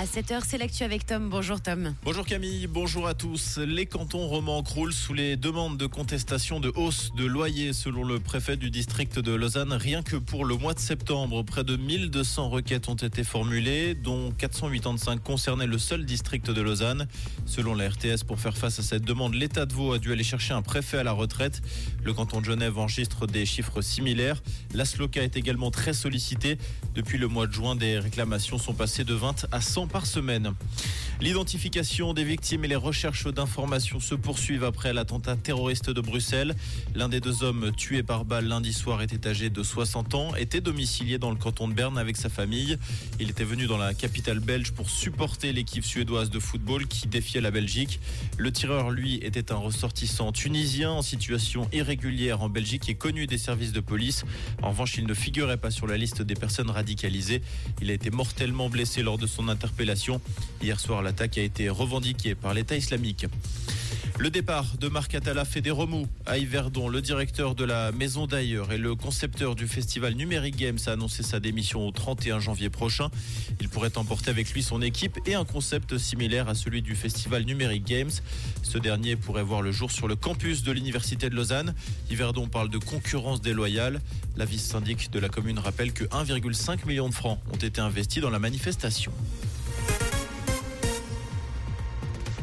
[0.00, 1.28] À 7h, c'est l'actu avec Tom.
[1.28, 1.94] Bonjour Tom.
[2.04, 3.58] Bonjour Camille, bonjour à tous.
[3.58, 8.18] Les cantons romans croulent sous les demandes de contestation de hausse de loyer selon le
[8.18, 9.74] préfet du district de Lausanne.
[9.74, 14.32] Rien que pour le mois de septembre, près de 1200 requêtes ont été formulées, dont
[14.32, 17.06] 485 concernaient le seul district de Lausanne.
[17.44, 20.24] Selon la RTS, pour faire face à cette demande, l'État de Vaud a dû aller
[20.24, 21.60] chercher un préfet à la retraite.
[22.02, 24.42] Le canton de Genève enregistre des chiffres similaires.
[24.72, 26.56] La SLOCA est également très sollicitée.
[26.94, 30.54] Depuis le mois de juin, des réclamations sont passées de 20 à 100 par semaine.
[31.20, 36.54] L'identification des victimes et les recherches d'informations se poursuivent après l'attentat terroriste de Bruxelles.
[36.94, 40.62] L'un des deux hommes tués par balle lundi soir était âgé de 60 ans, était
[40.62, 42.78] domicilié dans le canton de Berne avec sa famille.
[43.18, 47.42] Il était venu dans la capitale belge pour supporter l'équipe suédoise de football qui défiait
[47.42, 48.00] la Belgique.
[48.38, 53.38] Le tireur, lui, était un ressortissant tunisien en situation irrégulière en Belgique et connu des
[53.38, 54.24] services de police.
[54.62, 57.42] En revanche, il ne figurait pas sur la liste des personnes radicalisées.
[57.82, 59.79] Il a été mortellement blessé lors de son interpellation.
[60.60, 63.24] Hier soir, l'attaque a été revendiquée par l'État islamique.
[64.18, 66.88] Le départ de Marc Atala fait des remous à Yverdon.
[66.88, 71.22] Le directeur de la Maison d'ailleurs et le concepteur du festival Numérique Games a annoncé
[71.22, 73.08] sa démission au 31 janvier prochain.
[73.58, 77.44] Il pourrait emporter avec lui son équipe et un concept similaire à celui du festival
[77.44, 78.10] Numérique Games.
[78.62, 81.74] Ce dernier pourrait voir le jour sur le campus de l'Université de Lausanne.
[82.10, 84.02] Yverdon parle de concurrence déloyale.
[84.36, 88.30] La vice-syndic de la commune rappelle que 1,5 million de francs ont été investis dans
[88.30, 89.12] la manifestation.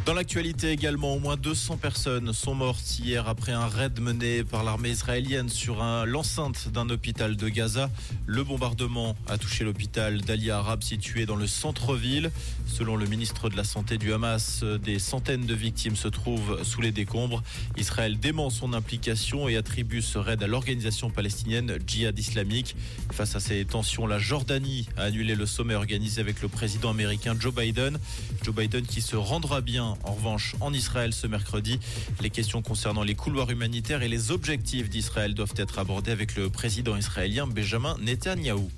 [0.07, 4.63] Dans l'actualité également, au moins 200 personnes sont mortes hier après un raid mené par
[4.63, 7.89] l'armée israélienne sur l'enceinte d'un hôpital de Gaza.
[8.25, 12.31] Le bombardement a touché l'hôpital d'Ali Arab situé dans le centre-ville.
[12.67, 16.79] Selon le ministre de la Santé du Hamas, des centaines de victimes se trouvent sous
[16.79, 17.43] les décombres.
[17.75, 22.77] Israël dément son implication et attribue ce raid à l'organisation palestinienne Djihad islamique.
[23.11, 27.35] Face à ces tensions, la Jordanie a annulé le sommet organisé avec le président américain
[27.37, 27.99] Joe Biden.
[28.41, 31.79] Joe Biden qui se rendra bien en revanche en Israël ce mercredi.
[32.21, 36.49] Les questions concernant les couloirs humanitaires et les objectifs d'Israël doivent être abordées avec le
[36.49, 38.69] président israélien Benjamin Netanyahou.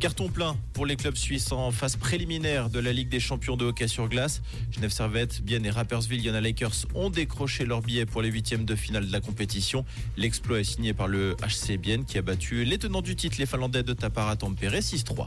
[0.00, 3.66] Carton plein pour les clubs suisses en phase préliminaire de la Ligue des champions de
[3.66, 4.40] hockey sur glace.
[4.70, 8.74] Genève Servette, Bienne et Rappersville Yana Lakers ont décroché leur billet pour les huitièmes de
[8.74, 9.84] finale de la compétition.
[10.16, 13.46] L'exploit est signé par le HC Bienne qui a battu les tenants du titre, les
[13.46, 15.26] Finlandais de Tapara Tampere 6-3.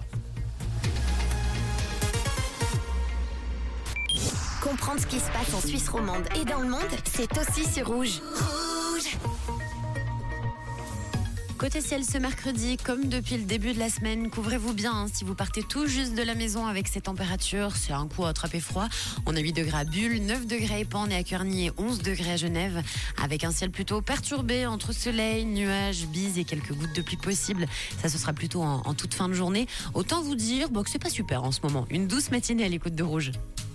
[4.63, 7.85] Comprendre ce qui se passe en Suisse romande et dans le monde, c'est aussi sur
[7.85, 8.21] Rouge.
[8.33, 9.17] Rouge
[11.57, 15.25] Côté ciel ce mercredi, comme depuis le début de la semaine, couvrez-vous bien hein, si
[15.25, 17.75] vous partez tout juste de la maison avec ces températures.
[17.75, 18.87] C'est un coup à attraper froid.
[19.25, 22.01] On a 8 degrés à Bulle, 9 degrés à Épan et à Cuerny et 11
[22.01, 22.81] degrés à Genève.
[23.21, 27.65] Avec un ciel plutôt perturbé entre soleil, nuages, bises et quelques gouttes de pluie possibles.
[28.01, 29.67] Ça, ce sera plutôt en, en toute fin de journée.
[29.93, 31.85] Autant vous dire bon, que c'est pas super en ce moment.
[31.89, 33.31] Une douce matinée à l'écoute de Rouge.